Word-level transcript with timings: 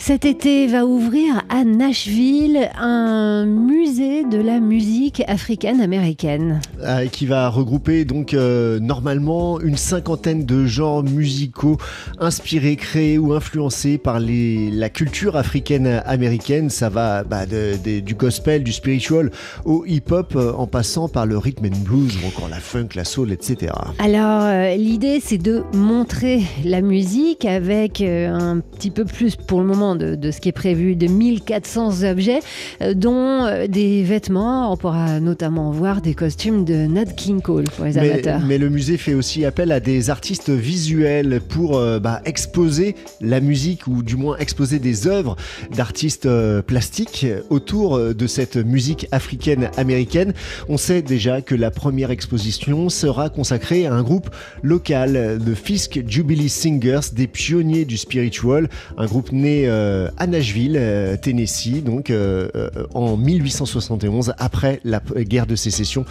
Cet 0.00 0.24
été 0.24 0.68
va 0.68 0.86
ouvrir 0.86 1.42
à 1.50 1.64
Nashville 1.64 2.70
un 2.80 3.44
musée 3.44 4.24
de 4.24 4.38
la 4.38 4.58
musique 4.60 5.22
africaine-américaine. 5.26 6.60
Euh, 6.82 7.06
qui 7.06 7.26
va 7.26 7.48
regrouper 7.48 8.04
donc 8.04 8.32
euh, 8.32 8.78
normalement 8.78 9.60
une 9.60 9.76
cinquantaine 9.76 10.46
de 10.46 10.64
genres 10.66 11.02
musicaux 11.02 11.76
inspirés, 12.20 12.76
créés 12.76 13.18
ou 13.18 13.32
influencés 13.34 13.98
par 13.98 14.18
les, 14.20 14.70
la 14.70 14.88
culture 14.88 15.36
africaine-américaine. 15.36 16.70
Ça 16.70 16.88
va 16.88 17.24
bah, 17.24 17.44
de- 17.44 17.74
de- 17.84 18.00
du 18.00 18.14
gospel, 18.14 18.62
du 18.62 18.72
spiritual 18.72 19.30
au 19.64 19.84
hip-hop 19.84 20.34
euh, 20.36 20.52
en 20.52 20.66
passant 20.66 21.08
par 21.08 21.26
le 21.26 21.36
rhythm 21.36 21.66
and 21.66 21.78
blues 21.84 22.16
ou 22.22 22.28
encore 22.28 22.48
la 22.48 22.60
funk, 22.60 22.88
la 22.94 23.04
soul, 23.04 23.32
etc. 23.32 23.72
Alors, 23.98 24.42
euh, 24.44 24.74
l'idée, 24.76 25.20
c'est 25.22 25.38
de 25.38 25.64
montrer 25.74 26.42
la 26.64 26.80
musique 26.82 27.44
avec 27.44 28.00
un 28.00 28.60
petit 28.60 28.90
peu 28.90 29.04
plus, 29.04 29.34
pour 29.36 29.60
le 29.60 29.66
moment, 29.66 29.87
de, 29.96 30.14
de 30.14 30.30
ce 30.30 30.40
qui 30.40 30.48
est 30.48 30.52
prévu, 30.52 30.96
de 30.96 31.06
1400 31.06 32.02
objets, 32.04 32.40
euh, 32.82 32.94
dont 32.94 33.44
euh, 33.44 33.66
des 33.66 34.02
vêtements. 34.02 34.72
On 34.72 34.76
pourra 34.76 35.20
notamment 35.20 35.70
voir 35.70 36.00
des 36.00 36.14
costumes 36.14 36.64
de 36.64 36.86
Nat 36.86 37.06
King 37.06 37.40
Cole 37.40 37.64
pour 37.64 37.84
les 37.84 37.94
Mais, 37.94 38.12
amateurs. 38.12 38.40
mais 38.46 38.58
le 38.58 38.68
musée 38.68 38.96
fait 38.96 39.14
aussi 39.14 39.44
appel 39.44 39.72
à 39.72 39.80
des 39.80 40.10
artistes 40.10 40.50
visuels 40.50 41.40
pour 41.48 41.76
euh, 41.76 41.98
bah, 41.98 42.20
exposer 42.24 42.94
la 43.20 43.40
musique 43.40 43.86
ou 43.86 44.02
du 44.02 44.16
moins 44.16 44.36
exposer 44.38 44.78
des 44.78 45.06
œuvres 45.06 45.36
d'artistes 45.74 46.28
plastiques 46.62 47.26
autour 47.50 47.98
de 47.98 48.26
cette 48.26 48.56
musique 48.56 49.06
africaine-américaine. 49.12 50.32
On 50.68 50.76
sait 50.76 51.02
déjà 51.02 51.40
que 51.40 51.54
la 51.54 51.70
première 51.70 52.10
exposition 52.10 52.88
sera 52.88 53.28
consacrée 53.30 53.86
à 53.86 53.94
un 53.94 54.02
groupe 54.02 54.30
local, 54.62 55.40
le 55.44 55.54
Fisk 55.54 56.02
Jubilee 56.06 56.48
Singers, 56.48 57.12
des 57.12 57.26
pionniers 57.26 57.84
du 57.84 57.96
spiritual, 57.96 58.68
un 58.96 59.06
groupe 59.06 59.32
né 59.32 59.68
euh, 59.78 60.08
à 60.16 60.26
Nashville, 60.26 60.76
euh, 60.76 61.16
Tennessee, 61.16 61.82
donc 61.82 62.10
euh, 62.10 62.48
en 62.94 63.16
1871 63.16 64.34
après 64.38 64.80
la 64.84 65.00
guerre 65.18 65.46
de 65.46 65.56
sécession 65.56 66.04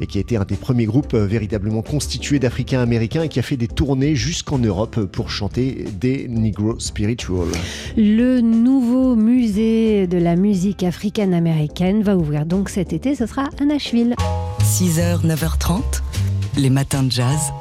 et 0.00 0.06
qui 0.06 0.18
a 0.18 0.20
été 0.20 0.36
un 0.36 0.44
des 0.44 0.56
premiers 0.56 0.84
groupes 0.84 1.14
euh, 1.14 1.26
véritablement 1.26 1.82
constitués 1.82 2.38
d'Africains 2.38 2.80
américains 2.80 3.22
et 3.22 3.28
qui 3.28 3.38
a 3.38 3.42
fait 3.42 3.56
des 3.56 3.68
tournées 3.68 4.14
jusqu'en 4.14 4.58
Europe 4.58 5.00
pour 5.06 5.30
chanter 5.30 5.86
des 6.00 6.26
Negro 6.28 6.78
Spiritual. 6.78 7.48
Le 7.96 8.40
nouveau 8.40 9.16
musée 9.16 10.06
de 10.06 10.18
la 10.18 10.36
musique 10.36 10.82
africaine-américaine 10.82 12.02
va 12.02 12.16
ouvrir 12.16 12.46
donc 12.46 12.68
cet 12.68 12.92
été. 12.92 13.14
Ce 13.14 13.26
sera 13.26 13.48
à 13.60 13.64
Nashville. 13.64 14.14
6h, 14.62 15.26
9h30, 15.26 15.82
les 16.58 16.70
matins 16.70 17.02
de 17.02 17.12
jazz. 17.12 17.52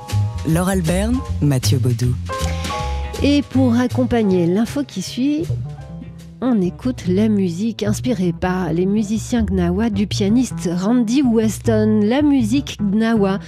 Laure 0.48 0.70
Alberne, 0.70 1.18
Mathieu 1.42 1.78
Baudou. 1.78 2.14
Et 3.26 3.42
pour 3.42 3.76
accompagner 3.80 4.48
l'info 4.48 4.84
qui 4.86 5.02
suit, 5.02 5.44
on 6.42 6.60
écoute 6.62 7.06
la 7.08 7.30
musique 7.30 7.82
inspirée 7.82 8.34
par 8.38 8.74
les 8.74 8.86
musiciens 8.86 9.44
gnawa 9.44 9.90
du 9.90 10.08
pianiste 10.08 10.70
Randy 10.70 11.22
Weston. 11.22 12.02
La 12.04 12.22
musique 12.22 12.80
gnawa, 12.82 13.40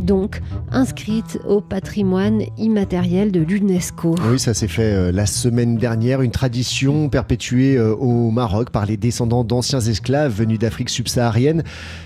donc 0.00 0.40
inscrite 0.70 1.40
au 1.44 1.60
patrimoine 1.60 2.42
immatériel 2.56 3.32
de 3.32 3.40
l'UNESCO. 3.40 4.14
Oui, 4.30 4.38
ça 4.38 4.54
s'est 4.54 4.68
fait 4.68 4.92
euh, 4.92 5.10
la 5.10 5.26
semaine 5.26 5.76
dernière, 5.76 6.22
une 6.22 6.30
tradition 6.30 7.08
perpétuée 7.08 7.76
euh, 7.76 7.96
au 7.96 8.30
Maroc 8.30 8.70
par 8.70 8.86
les 8.86 8.96
descendants 8.96 9.42
d'anciens 9.42 9.80
esclaves 9.80 10.32
venus 10.32 10.60
d'Afrique 10.60 10.88
subsaharienne 10.88 11.64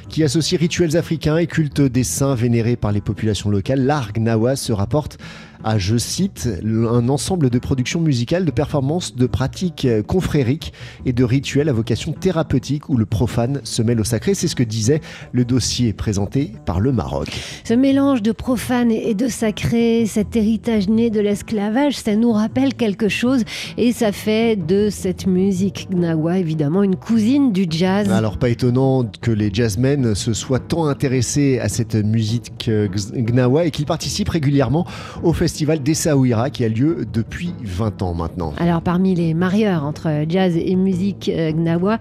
qui 0.08 0.24
associe 0.24 0.58
rituels 0.58 0.96
africains 0.96 1.36
et 1.36 1.46
culte 1.46 1.82
des 1.82 2.02
saints 2.02 2.34
vénérés 2.34 2.76
par 2.76 2.92
les 2.92 3.02
populations 3.02 3.50
locales. 3.50 3.84
L'art 3.84 4.14
gnawa 4.14 4.56
se 4.56 4.72
rapporte 4.72 5.18
à, 5.64 5.78
je 5.78 5.96
cite, 5.96 6.48
un 6.64 7.08
ensemble 7.08 7.50
de 7.50 7.58
productions 7.58 8.00
musicales, 8.00 8.44
de 8.44 8.50
performances, 8.50 9.14
de 9.14 9.26
pratiques 9.26 9.84
euh, 9.84 10.02
confrériques 10.02 10.72
et 11.04 11.12
de 11.12 11.24
rituels 11.24 11.68
à 11.68 11.72
vocation 11.72 12.12
thérapeutique 12.12 12.88
où 12.88 12.96
le 12.96 13.06
profane 13.06 13.60
se 13.64 13.82
mêle 13.82 14.00
au 14.00 14.04
sacré. 14.04 14.34
C'est 14.34 14.48
ce 14.48 14.56
que 14.56 14.62
disait 14.62 15.00
le 15.32 15.44
dossier 15.44 15.92
présenté 15.92 16.52
par 16.64 16.80
le 16.80 16.92
Maroc. 16.92 17.28
Ce 17.64 17.74
mélange 17.74 18.22
de 18.22 18.32
profane 18.32 18.90
et 18.90 19.14
de 19.14 19.28
sacré, 19.28 20.06
cet 20.06 20.36
héritage 20.36 20.88
né 20.88 21.10
de 21.10 21.20
l'esclavage, 21.20 21.96
ça 21.96 22.16
nous 22.16 22.32
rappelle 22.32 22.74
quelque 22.74 23.08
chose 23.08 23.44
et 23.76 23.92
ça 23.92 24.12
fait 24.12 24.56
de 24.56 24.88
cette 24.90 25.26
musique 25.26 25.88
gnawa 25.90 26.38
évidemment 26.38 26.82
une 26.82 26.96
cousine 26.96 27.52
du 27.52 27.66
jazz. 27.68 28.10
Alors 28.10 28.38
pas 28.38 28.48
étonnant 28.48 29.04
que 29.20 29.30
les 29.30 29.50
jazzmen 29.52 30.14
se 30.14 30.32
soient 30.32 30.58
tant 30.58 30.86
intéressés 30.86 31.58
à 31.58 31.68
cette 31.68 31.94
musique 31.94 32.68
euh, 32.68 32.88
gnawa 33.14 33.66
et 33.66 33.70
qu'ils 33.70 33.86
participent 33.86 34.28
régulièrement 34.28 34.86
au 35.22 35.32
festival 35.32 35.49
d'Essaouira 35.82 36.50
qui 36.50 36.64
a 36.64 36.68
lieu 36.68 37.06
depuis 37.12 37.52
20 37.62 38.02
ans 38.02 38.14
maintenant. 38.14 38.52
Alors 38.58 38.82
parmi 38.82 39.14
les 39.14 39.34
marieurs 39.34 39.84
entre 39.84 40.24
jazz 40.28 40.56
et 40.56 40.76
musique 40.76 41.30
euh, 41.32 41.52
gnawa, 41.52 41.98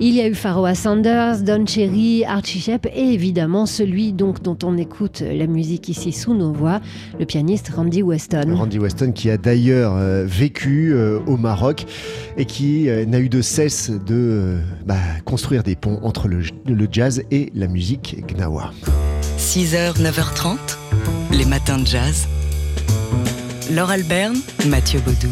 il 0.00 0.14
y 0.14 0.20
a 0.20 0.28
eu 0.28 0.34
Pharoah 0.34 0.74
Sanders, 0.74 1.42
Don 1.42 1.66
Cherry, 1.66 2.24
Archie 2.24 2.60
Shepp 2.60 2.86
et 2.94 3.12
évidemment 3.12 3.66
celui 3.66 4.12
donc 4.12 4.42
dont 4.42 4.58
on 4.64 4.76
écoute 4.76 5.22
la 5.26 5.46
musique 5.46 5.88
ici 5.88 6.12
sous 6.12 6.34
nos 6.34 6.52
voix, 6.52 6.80
le 7.18 7.26
pianiste 7.26 7.70
Randy 7.74 8.02
Weston. 8.02 8.54
Randy 8.54 8.78
Weston 8.78 9.12
qui 9.12 9.30
a 9.30 9.36
d'ailleurs 9.36 9.94
euh, 9.96 10.24
vécu 10.26 10.92
euh, 10.92 11.18
au 11.26 11.36
Maroc 11.36 11.86
et 12.36 12.44
qui 12.44 12.88
euh, 12.88 13.04
n'a 13.04 13.18
eu 13.18 13.28
de 13.28 13.42
cesse 13.42 13.90
de 13.90 14.00
euh, 14.10 14.58
bah, 14.86 14.96
construire 15.24 15.62
des 15.62 15.76
ponts 15.76 16.00
entre 16.02 16.28
le, 16.28 16.42
le 16.66 16.88
jazz 16.90 17.22
et 17.30 17.50
la 17.54 17.66
musique 17.66 18.24
gnawa. 18.28 18.72
6h, 19.38 20.00
9h30, 20.00 20.56
les 21.32 21.44
matins 21.44 21.78
de 21.78 21.86
jazz. 21.86 22.26
Laure 23.70 23.90
Alberne, 23.90 24.36
Mathieu 24.66 25.00
Baudou. 25.00 25.28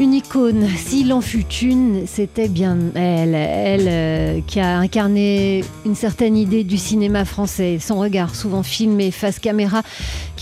Une 0.00 0.14
icône, 0.14 0.66
s'il 0.76 1.12
en 1.12 1.20
fut 1.20 1.46
une, 1.62 2.06
c'était 2.06 2.48
bien 2.48 2.76
elle, 2.94 3.34
elle 3.34 3.88
euh, 3.88 4.40
qui 4.46 4.60
a 4.60 4.78
incarné 4.78 5.64
une 5.84 5.94
certaine 5.94 6.36
idée 6.36 6.64
du 6.64 6.78
cinéma 6.78 7.24
français, 7.24 7.78
son 7.80 7.98
regard 7.98 8.34
souvent 8.34 8.62
filmé 8.62 9.10
face 9.10 9.38
caméra 9.38 9.82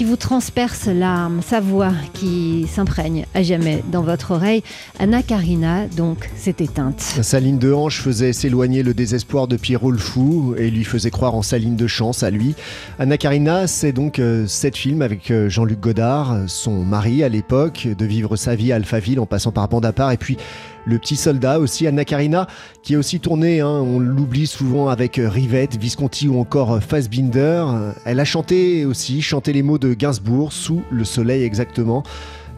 qui 0.01 0.07
vous 0.07 0.17
transperce 0.17 0.87
l'âme, 0.87 1.43
sa 1.47 1.61
voix 1.61 1.93
qui 2.15 2.67
s'imprègne 2.67 3.27
à 3.35 3.43
jamais 3.43 3.85
dans 3.93 4.01
votre 4.01 4.31
oreille. 4.31 4.63
Anna 4.99 5.23
Karina, 5.23 5.89
donc, 5.89 6.31
s'est 6.37 6.57
éteinte. 6.61 7.01
Sa 7.01 7.39
ligne 7.39 7.59
de 7.59 7.71
hanche 7.71 8.01
faisait 8.01 8.33
s'éloigner 8.33 8.83
le 8.83 8.95
désespoir 8.95 9.47
de 9.47 9.59
Pierrot 9.59 9.91
le 9.91 9.99
Fou 9.99 10.55
et 10.57 10.71
lui 10.71 10.85
faisait 10.85 11.11
croire 11.11 11.35
en 11.35 11.43
sa 11.43 11.59
ligne 11.59 11.77
de 11.77 11.87
chance 11.87 12.23
à 12.23 12.31
lui. 12.31 12.55
Anna 12.99 13.19
Karina, 13.19 13.67
c'est 13.67 13.93
donc 13.93 14.21
euh, 14.21 14.47
sept 14.47 14.75
films 14.75 15.03
avec 15.03 15.31
euh, 15.31 15.51
Jean-Luc 15.51 15.81
Godard, 15.81 16.45
son 16.47 16.83
mari 16.83 17.23
à 17.23 17.29
l'époque, 17.29 17.87
de 17.87 18.07
vivre 18.07 18.37
sa 18.37 18.55
vie 18.55 18.73
à 18.73 18.77
Alphaville 18.77 19.21
en 19.21 19.27
passant 19.27 19.53
par 19.53 19.69
Bande 19.69 19.85
à 19.85 19.93
part 19.93 20.13
et 20.13 20.17
puis 20.17 20.39
le 20.87 20.99
petit 20.99 21.17
soldat 21.17 21.59
aussi, 21.59 21.87
Anna 21.87 22.05
Karina, 22.05 22.47
qui 22.83 22.95
est 22.95 22.97
aussi 22.97 23.21
tournée, 23.21 23.61
hein, 23.61 23.69
on 23.69 23.99
l'oublie 23.99 24.47
souvent 24.47 24.89
avec 24.89 25.19
euh, 25.19 25.29
Rivette, 25.29 25.77
Visconti 25.77 26.29
ou 26.29 26.39
encore 26.39 26.75
euh, 26.75 26.81
Fassbinder. 26.81 27.65
Elle 28.05 28.21
a 28.21 28.25
chanté 28.25 28.85
aussi, 28.85 29.23
chanté 29.23 29.53
les 29.53 29.63
mots 29.63 29.79
de 29.79 29.95
Gainsbourg, 29.95 30.53
sous 30.53 30.83
le 30.91 31.05
soleil 31.05 31.43
exactement. 31.43 32.03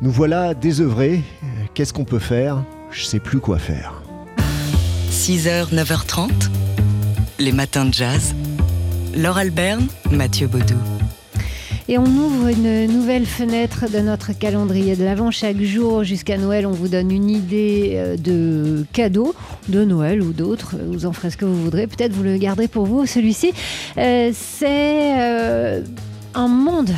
Nous 0.01 0.11
voilà 0.11 0.55
désœuvrés. 0.55 1.23
Qu'est-ce 1.75 1.93
qu'on 1.93 2.05
peut 2.05 2.19
faire? 2.19 2.65
Je 2.91 3.05
sais 3.05 3.21
plus 3.21 3.39
quoi 3.39 3.59
faire. 3.59 4.03
6h, 5.11 5.73
9h30, 5.73 6.31
les 7.39 7.53
matins 7.53 7.85
de 7.85 7.95
jazz. 7.95 8.35
Laure 9.15 9.39
Alberne, 9.39 9.87
Mathieu 10.11 10.47
Baudou. 10.47 10.75
Et 11.93 11.99
on 11.99 12.07
ouvre 12.07 12.49
une 12.49 12.87
nouvelle 12.87 13.27
fenêtre 13.27 13.85
de 13.93 13.99
notre 13.99 14.33
calendrier 14.33 14.97
de 14.97 15.05
l'Avent. 15.05 15.31
Chaque 15.31 15.61
jour 15.61 16.05
jusqu'à 16.05 16.39
Noël, 16.39 16.67
on 16.67 16.71
vous 16.71 16.89
donne 16.89 17.11
une 17.11 17.29
idée 17.29 17.93
euh, 17.97 18.17
de 18.17 18.87
cadeau 18.95 19.35
de 19.69 19.85
Noël 19.85 20.23
ou 20.23 20.33
d'autres. 20.33 20.77
Vous 20.87 21.05
en 21.05 21.13
ferez 21.13 21.29
ce 21.29 21.37
que 21.37 21.45
vous 21.45 21.63
voudrez. 21.63 21.87
Peut-être 21.87 22.13
vous 22.13 22.23
le 22.23 22.39
garderez 22.39 22.67
pour 22.67 22.87
vous. 22.87 23.05
Celui-ci, 23.05 23.53
euh, 23.99 24.31
c'est 24.33 25.21
euh, 25.21 25.83
un 26.35 26.49
monde 26.49 26.91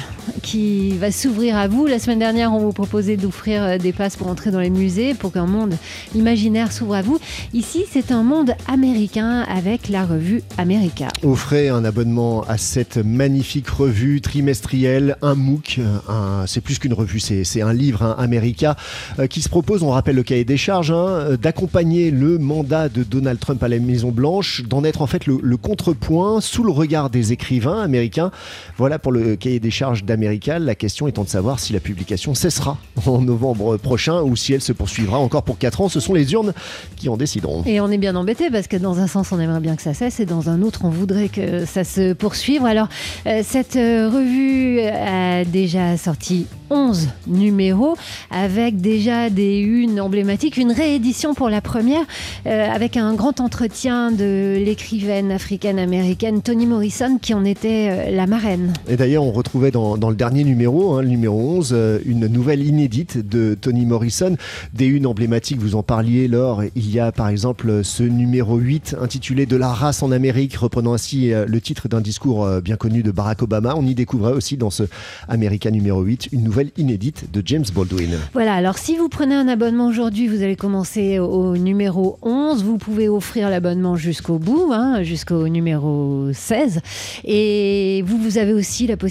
qui 0.43 0.91
va 0.99 1.11
s'ouvrir 1.11 1.57
à 1.57 1.69
vous. 1.69 1.87
La 1.87 1.99
semaine 1.99 2.19
dernière, 2.19 2.53
on 2.53 2.59
vous 2.59 2.73
proposait 2.73 3.17
d'offrir 3.17 3.63
euh, 3.63 3.79
des 3.79 3.93
passes 3.93 4.17
pour 4.17 4.29
entrer 4.29 4.51
dans 4.51 4.61
les 4.61 4.71
musées, 4.71 5.15
pour 5.15 5.33
qu'un 5.33 5.47
monde 5.47 5.75
imaginaire 6.15 6.71
s'ouvre 6.71 6.95
à 6.95 7.03
vous. 7.03 7.19
Ici, 7.53 7.85
c'est 7.91 8.13
un 8.13 8.23
monde 8.23 8.53
américain 8.69 9.41
avec 9.49 9.89
la 9.89 10.05
revue 10.05 10.43
America. 10.59 11.09
Offrez 11.23 11.69
un 11.69 11.85
abonnement 11.85 12.43
à 12.47 12.59
cette 12.59 12.99
magnifique 12.99 13.69
revue 13.69 14.21
trimestrielle, 14.21 15.17
un 15.23 15.35
MOOC, 15.35 15.81
un- 16.09 16.47
c'est 16.47 16.61
plus 16.61 16.79
qu'une 16.79 16.95
revue, 16.95 17.21
c'est 17.21 17.45
c'est 17.45 17.63
un 17.63 17.73
livre, 17.73 18.03
un 18.03 18.23
America, 18.23 18.77
euh, 19.19 19.27
qui 19.27 19.41
se 19.43 19.49
propose, 19.49 19.83
on 19.83 19.91
rappelle 19.91 20.17
le 20.17 20.23
cahier 20.23 20.45
des 20.45 20.57
charges, 20.57 20.91
hein, 20.93 21.07
euh, 21.09 21.37
d'accompagner 21.37 22.11
le 22.11 22.39
mandat 22.39 22.89
de 22.89 23.03
Donald 23.03 23.39
Trump 23.41 23.63
à 23.63 23.69
la 23.69 23.79
Maison 23.79 24.11
Blanche, 24.11 24.63
d'en 24.69 24.85
être 24.85 25.03
en 25.03 25.07
fait 25.07 25.27
le, 25.27 25.39
le 25.43 25.57
contrepoint 25.57 26.41
sous 26.41 26.63
le 26.65 26.71
regard 26.71 27.11
des 27.11 27.33
écrivains 27.33 27.81
américains. 27.83 28.31
Voilà 28.77 28.99
pour 28.99 29.11
le 29.13 29.24
le 29.25 29.37
cahier 29.37 29.61
des 29.61 29.71
charges 29.71 30.05
d'Américal. 30.05 30.65
La 30.65 30.75
question 30.75 31.09
étant 31.09 31.25
de 31.25 31.29
savoir 31.29 31.59
si 31.59 31.73
la 31.73 31.81
publication 31.81 32.35
cessera 32.35 32.79
en 33.07 33.21
novembre 33.21 33.77
prochain 33.77 34.23
ou 34.23 34.37
si 34.37 34.53
elle 34.53 34.61
se 34.61 34.73
poursuivra 34.73 35.19
encore 35.19 35.43
pour 35.43 35.59
4 35.59 35.81
ans. 35.81 35.89
Ce 35.89 36.01
sont 36.01 36.15
les 36.15 36.33
urnes 36.33 36.53
qui 36.97 37.09
en 37.09 37.17
décideront. 37.17 37.63
Et 37.67 37.81
on 37.81 37.91
est 37.91 37.99
bien 37.99 38.15
embêté 38.17 38.51
parce 38.51 38.67
que 38.67 38.77
dans 38.77 38.99
un 38.99 39.07
sens, 39.07 39.33
on 39.33 39.41
aimerait 39.41 39.61
bien 39.61 39.77
que 39.77 39.83
ça 39.83 39.95
cesse 39.95 40.21
et 40.21 40.27
dans 40.27 40.51
un 40.51 40.63
autre, 40.63 40.81
on 40.85 40.91
voudrait 40.91 41.29
que 41.29 41.65
ça 41.65 41.85
se 41.85 42.13
poursuive. 42.13 42.65
Alors, 42.65 42.89
euh, 43.27 43.43
cette 43.45 43.77
euh, 43.77 44.09
revue 44.09 44.81
a 44.81 45.45
déjà 45.45 45.97
sorti 45.97 46.47
11 46.75 47.09
numéros 47.29 47.97
avec 48.31 48.81
déjà 48.81 49.31
des 49.31 49.61
unes 49.61 50.01
emblématiques, 50.01 50.57
une 50.57 50.73
réédition 50.73 51.33
pour 51.35 51.49
la 51.49 51.61
première 51.61 52.05
euh, 52.47 52.69
avec 52.69 52.97
un 52.97 53.15
grand 53.15 53.41
entretien 53.41 54.11
de 54.11 54.57
l'écrivaine 54.59 55.31
africaine-américaine 55.31 56.43
Toni 56.43 56.67
Morrison 56.67 57.19
qui 57.23 57.33
en 57.33 57.45
était 57.45 57.89
euh, 57.91 58.11
la 58.11 58.27
marraine. 58.27 58.73
Et 58.89 58.97
d'ailleurs, 58.97 59.14
on 59.19 59.33
retrouvait 59.33 59.71
dans, 59.71 59.97
le 59.97 60.15
dernier 60.17 60.45
numéro, 60.45 60.95
hein, 60.95 61.03
le 61.03 61.09
numéro 61.09 61.39
11, 61.39 61.71
euh, 61.73 61.99
une 62.05 62.27
nouvelle 62.27 62.63
inédite 62.63 63.27
de 63.27 63.55
Toni 63.55 63.87
Morrison, 63.87 64.37
des 64.73 64.87
unes 64.87 65.07
emblématiques, 65.07 65.59
vous 65.59 65.75
en 65.75 65.83
parliez 65.83 66.29
Laure, 66.29 66.63
il 66.75 66.91
y 66.91 67.01
a 67.01 67.13
par 67.13 67.29
exemple 67.29 67.85
ce 67.85 68.03
numéro 68.03 68.57
8 68.57 68.97
intitulé 69.01 69.47
De 69.47 69.57
la 69.57 69.69
race 69.69 70.03
en 70.03 70.13
Amérique, 70.13 70.57
reprenant 70.57 70.93
ainsi 70.95 71.31
le 71.31 71.61
titre 71.61 71.89
d'un 71.89 72.01
discours 72.01 72.47
bien 72.61 72.77
connu 72.77 73.03
de 73.03 73.11
Barack 73.11 73.43
Obama. 73.43 73.75
On 73.77 73.87
y 73.87 73.95
découvrait 73.95 74.33
aussi 74.33 74.57
dans 74.57 74.71
ce 74.71 74.85
America 75.29 75.71
numéro 75.71 76.03
8 76.03 76.29
une 76.33 76.43
nouvelle 76.43 76.71
inédite 76.77 77.31
de 77.33 77.43
James 77.45 77.65
Baldwin. 77.75 78.19
Voilà, 78.33 78.55
alors 78.55 78.79
si 78.79 78.97
vous 78.97 79.09
prenez 79.09 79.35
un 79.35 79.49
abonnement 79.49 79.87
aujourd'hui, 79.87 80.29
vous 80.29 80.43
allez 80.43 80.57
commencer 80.57 81.19
au 81.19 81.57
numéro 81.57 82.19
11. 82.23 82.65
Vous 82.65 82.79
pouvez 82.79 83.09
offrir 83.09 83.51
l'abonnement 83.51 83.97
jusqu'au 83.97 84.39
bout, 84.39 84.71
hein, 84.73 85.03
jusqu'au 85.03 85.49
numéro 85.49 86.29
16. 86.33 86.81
Et 87.25 88.03
vous, 88.07 88.19
vous 88.19 88.39
avez 88.39 88.53
aussi 88.53 88.87
la 88.87 88.97
possibilité 88.97 89.04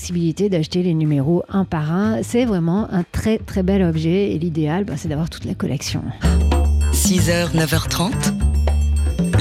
d'acheter 0.50 0.84
les 0.84 0.94
numéros 0.94 1.44
un 1.50 1.66
par 1.66 1.92
un. 1.92 2.24
C'est 2.24 2.46
vraiment 2.46 2.92
un 2.92 3.04
très 3.12 3.38
très 3.38 3.64
bel 3.64 3.84
objet. 3.84 4.32
Et 4.32 4.40
l'idéal, 4.40 4.86
bah, 4.86 4.94
c'est 4.98 5.08
d'avoir 5.08 5.30
toute 5.30 5.46
la 5.46 5.54
collection. 5.54 6.04
6h, 6.94 7.56
9h30, 7.56 8.12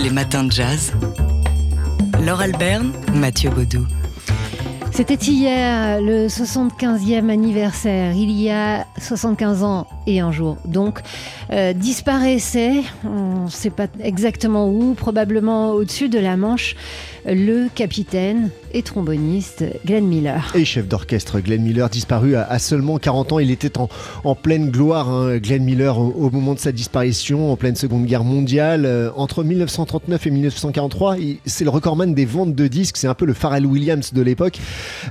les 0.03 0.11
matins 0.11 0.45
de 0.45 0.53
jazz. 0.53 0.93
Laure 2.25 2.41
Alberne, 2.41 2.93
Mathieu 3.15 3.51
Baudou. 3.51 3.87
C'était 4.95 5.15
hier 5.15 6.03
le 6.03 6.27
75e 6.27 7.31
anniversaire, 7.31 8.13
il 8.15 8.31
y 8.31 8.51
a 8.51 8.87
75 9.01 9.63
ans 9.63 9.87
et 10.07 10.21
un 10.21 10.33
jour. 10.33 10.59
Donc, 10.67 11.01
euh, 11.51 11.73
disparaissait, 11.73 12.83
on 13.03 13.45
ne 13.45 13.51
sait 13.51 13.71
pas 13.71 13.87
exactement 14.03 14.69
où, 14.69 14.93
probablement 14.93 15.71
au-dessus 15.71 16.11
de 16.11 16.19
la 16.19 16.37
Manche, 16.37 16.77
le 17.25 17.69
capitaine 17.75 18.51
et 18.75 18.83
tromboniste 18.83 19.65
Glenn 19.87 20.07
Miller. 20.07 20.53
Et 20.55 20.65
chef 20.65 20.89
d'orchestre 20.89 21.41
Glenn 21.41 21.63
Miller, 21.63 21.89
disparu 21.89 22.37
à, 22.37 22.59
seulement 22.59 22.99
40 22.99 23.33
ans. 23.33 23.39
Il 23.39 23.51
était 23.51 23.73
en, 23.79 24.35
pleine 24.35 24.71
gloire, 24.71 25.09
hein, 25.09 25.39
Glenn 25.39 25.63
Miller, 25.63 25.99
au, 25.99 26.31
moment 26.31 26.55
de 26.55 26.59
sa 26.59 26.73
disparition, 26.73 27.53
en 27.53 27.57
pleine 27.57 27.77
Seconde 27.77 28.07
Guerre 28.07 28.25
mondiale. 28.25 28.85
Euh, 28.87 29.11
entre 29.17 29.45
1939 29.45 30.27
et 30.27 30.31
1943, 30.31 31.17
c'est 31.47 31.65
le 31.65 31.71
recordman 31.71 32.15
des 32.15 32.25
ventes 32.25 32.55
de 32.55 32.67
disques. 32.67 32.97
C'est 32.97 33.09
un 33.09 33.15
peu 33.15 33.25
le 33.25 33.35
Pharrell 33.35 33.67
Williams 33.67 34.13
de 34.13 34.23
l'époque. 34.23 34.59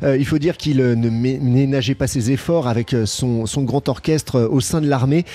Euh, 0.03 0.17
il 0.17 0.25
faut 0.25 0.39
dire 0.39 0.57
qu'il 0.57 0.77
ne 0.77 1.09
ménageait 1.09 1.95
pas 1.95 2.07
ses 2.07 2.31
efforts 2.31 2.67
avec 2.67 2.95
son, 3.05 3.45
son 3.45 3.63
grand 3.63 3.87
orchestre 3.89 4.41
au 4.41 4.59
sein 4.59 4.81
de 4.81 4.87
l'armée 4.87 5.25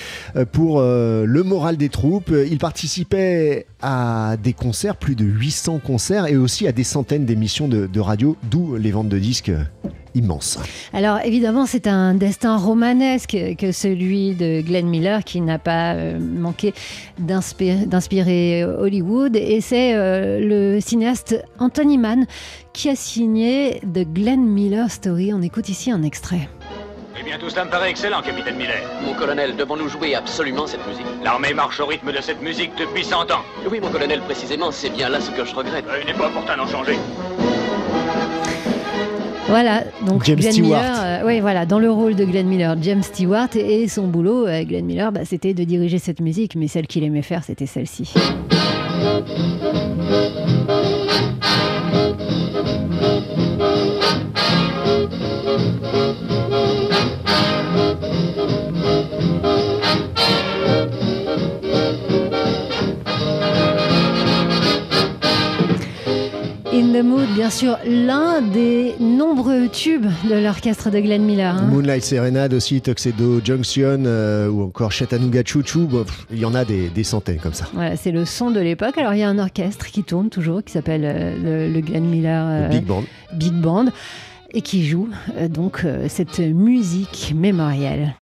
pour 0.51 0.81
le 0.81 1.41
moral 1.43 1.77
des 1.77 1.89
troupes. 1.89 2.33
Il 2.49 2.57
participait 2.57 3.65
à 3.81 4.35
des 4.41 4.53
concerts, 4.53 4.97
plus 4.97 5.15
de 5.15 5.25
800 5.25 5.79
concerts, 5.79 6.27
et 6.27 6.37
aussi 6.37 6.67
à 6.67 6.71
des 6.71 6.83
centaines 6.83 7.25
d'émissions 7.25 7.67
de, 7.67 7.99
radio, 7.99 8.37
d'où 8.49 8.75
les 8.75 8.91
ventes 8.91 9.09
de 9.09 9.19
disques 9.19 9.51
immenses. 10.15 10.59
Alors 10.93 11.19
évidemment, 11.23 11.65
c'est 11.65 11.87
un 11.87 12.13
destin 12.13 12.57
romanesque 12.57 13.37
que 13.57 13.71
celui 13.71 14.33
de 14.35 14.61
Glenn 14.61 14.87
Miller 14.87 15.23
qui 15.23 15.41
n'a 15.41 15.59
pas 15.59 15.93
euh, 15.93 16.19
manqué 16.19 16.73
d'inspirer 17.19 18.63
Hollywood 18.63 19.35
et 19.35 19.61
c'est 19.61 19.95
euh, 19.95 20.39
le 20.39 20.79
cinéaste 20.79 21.43
Anthony 21.59 21.97
Mann 21.97 22.25
qui 22.73 22.89
a 22.89 22.95
signé 22.95 23.81
The 23.81 24.07
Glenn 24.07 24.45
Miller 24.45 24.91
Story. 24.91 25.33
On 25.33 25.41
écoute 25.41 25.69
ici 25.69 25.91
un 25.91 26.03
extrait. 26.03 26.47
Eh 27.19 27.23
bien, 27.23 27.39
tout 27.39 27.49
cela 27.49 27.65
me 27.65 27.71
paraît 27.71 27.89
excellent, 27.89 28.21
capitaine 28.21 28.57
Miller. 28.57 28.79
Mon 29.03 29.15
colonel, 29.15 29.55
devons-nous 29.55 29.89
jouer 29.89 30.13
absolument 30.13 30.67
cette 30.67 30.85
musique? 30.87 31.07
L'armée 31.23 31.53
marche 31.53 31.79
au 31.79 31.87
rythme 31.87 32.11
de 32.11 32.21
cette 32.21 32.41
musique 32.43 32.71
depuis 32.77 33.03
100 33.03 33.31
ans. 33.31 33.41
Oui, 33.69 33.79
mon 33.79 33.89
colonel, 33.89 34.21
précisément, 34.21 34.71
c'est 34.71 34.91
bien 34.91 35.09
là 35.09 35.19
ce 35.19 35.31
que 35.31 35.43
je 35.43 35.55
regrette. 35.55 35.85
Euh, 35.87 36.01
il 36.01 36.05
n'est 36.05 36.13
pas 36.13 36.27
opportun 36.27 36.57
d'en 36.57 36.67
changer. 36.67 36.95
Voilà, 39.47 39.83
donc 40.05 40.25
James 40.25 40.39
Glenn 40.39 40.51
Stewart. 40.51 40.81
Miller, 40.81 40.95
euh, 40.99 41.21
oui, 41.25 41.39
voilà, 41.39 41.65
dans 41.65 41.79
le 41.79 41.89
rôle 41.89 42.15
de 42.15 42.25
Glenn 42.25 42.47
Miller, 42.47 42.75
James 42.81 43.01
Stewart, 43.01 43.47
et, 43.55 43.87
son 43.87 44.07
boulot, 44.07 44.45
euh, 44.45 44.63
Glenn 44.65 44.85
Miller, 44.85 45.11
bah, 45.11 45.21
c'était 45.23 45.53
de 45.53 45.63
diriger 45.63 45.99
cette 45.99 46.19
musique, 46.19 46.55
mais 46.55 46.67
celle 46.67 46.85
qu'il 46.85 47.03
aimait 47.03 47.21
faire, 47.21 47.43
c'était 47.43 47.65
celle-ci. 47.65 48.13
The 66.97 67.03
Mood, 67.03 67.27
bien 67.35 67.49
sûr, 67.49 67.77
l'un 67.85 68.41
des 68.41 68.95
nombreux 68.99 69.67
tubes 69.67 70.07
de 70.29 70.35
l'orchestre 70.35 70.89
de 70.89 70.99
Glenn 70.99 71.23
Miller. 71.23 71.55
hein. 71.55 71.67
Moonlight 71.69 72.03
Serenade 72.03 72.53
aussi, 72.53 72.81
Tuxedo 72.81 73.39
Junction 73.43 74.03
euh, 74.05 74.49
ou 74.49 74.63
encore 74.63 74.91
Chattanooga 74.91 75.43
Choo 75.45 75.61
Choo. 75.63 75.85
Bon, 75.85 76.03
pff, 76.03 76.25
il 76.31 76.39
y 76.39 76.45
en 76.45 76.55
a 76.55 76.65
des, 76.65 76.89
des 76.89 77.03
centaines 77.03 77.37
comme 77.37 77.53
ça. 77.53 77.65
Voilà, 77.73 77.95
c'est 77.97 78.11
le 78.11 78.25
son 78.25 78.51
de 78.51 78.59
l'époque. 78.59 78.97
Alors 78.97 79.13
il 79.13 79.19
y 79.19 79.23
a 79.23 79.29
un 79.29 79.37
orchestre 79.39 79.85
qui 79.87 80.03
tourne 80.03 80.29
toujours, 80.29 80.63
qui 80.63 80.71
s'appelle 80.73 81.03
euh, 81.03 81.67
le, 81.67 81.73
le 81.73 81.81
Glenn 81.81 82.05
Miller 82.05 82.45
Le 82.47 82.65
euh, 82.65 82.67
Big 82.69 82.85
Band. 82.85 83.03
Big 83.33 83.53
Band, 83.53 83.85
et 84.51 84.61
qui 84.61 84.85
joue 84.87 85.09
euh, 85.37 85.47
donc 85.47 85.85
cette 86.07 86.39
musique 86.39 87.33
mémorielle. 87.35 88.15